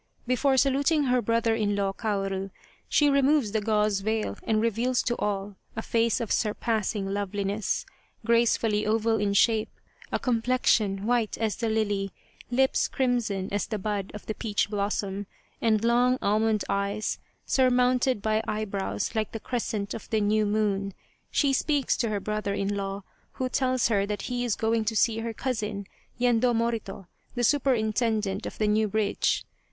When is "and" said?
4.47-4.59, 15.61-15.83